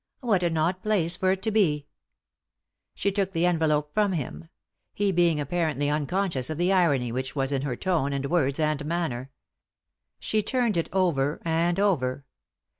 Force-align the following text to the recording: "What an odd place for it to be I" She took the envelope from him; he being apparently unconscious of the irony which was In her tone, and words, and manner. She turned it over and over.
"What 0.31 0.41
an 0.41 0.57
odd 0.57 0.81
place 0.81 1.15
for 1.15 1.31
it 1.31 1.43
to 1.43 1.51
be 1.51 1.85
I" 1.85 1.85
She 2.95 3.11
took 3.11 3.33
the 3.33 3.45
envelope 3.45 3.93
from 3.93 4.13
him; 4.13 4.49
he 4.95 5.11
being 5.11 5.39
apparently 5.39 5.91
unconscious 5.91 6.49
of 6.49 6.57
the 6.57 6.73
irony 6.73 7.11
which 7.11 7.35
was 7.35 7.51
In 7.51 7.61
her 7.61 7.75
tone, 7.75 8.11
and 8.11 8.25
words, 8.25 8.59
and 8.59 8.83
manner. 8.83 9.29
She 10.17 10.41
turned 10.41 10.75
it 10.75 10.89
over 10.91 11.39
and 11.45 11.79
over. 11.79 12.25